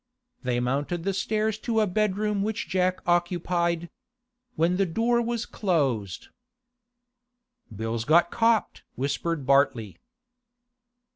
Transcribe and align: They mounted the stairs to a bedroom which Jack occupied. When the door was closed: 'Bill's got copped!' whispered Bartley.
They 0.41 0.59
mounted 0.59 1.03
the 1.03 1.13
stairs 1.13 1.59
to 1.59 1.79
a 1.79 1.85
bedroom 1.85 2.41
which 2.41 2.67
Jack 2.67 3.01
occupied. 3.05 3.87
When 4.55 4.77
the 4.77 4.87
door 4.87 5.21
was 5.21 5.45
closed: 5.45 6.29
'Bill's 7.75 8.03
got 8.05 8.31
copped!' 8.31 8.81
whispered 8.95 9.45
Bartley. 9.45 9.99